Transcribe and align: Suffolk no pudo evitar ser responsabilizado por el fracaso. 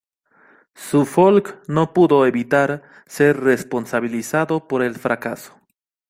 Suffolk 0.73 1.61
no 1.67 1.93
pudo 1.93 2.25
evitar 2.25 2.81
ser 3.05 3.37
responsabilizado 3.39 4.67
por 4.67 4.81
el 4.81 4.95
fracaso. 4.95 5.55